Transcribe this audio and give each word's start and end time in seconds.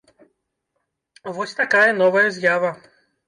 Вось 1.35 1.53
такая 1.61 1.85
новая 2.01 2.27
з'ява. 2.39 2.71